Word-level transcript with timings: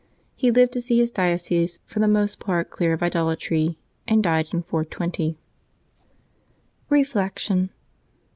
He 0.35 0.49
lived 0.49 0.73
to 0.73 0.81
see 0.81 0.97
his 0.97 1.11
diocese 1.11 1.77
for 1.85 1.99
the 1.99 2.07
most 2.07 2.39
part 2.39 2.71
clear 2.71 2.91
of 2.93 3.03
idol 3.03 3.27
atry, 3.29 3.75
and 4.07 4.23
died 4.23 4.51
in 4.51 4.63
420. 4.63 5.37
Reflection. 6.89 7.69